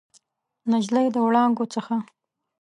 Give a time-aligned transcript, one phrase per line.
[0.71, 1.95] نجلۍ د وړانګو څخه